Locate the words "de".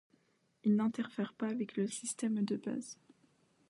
2.43-2.55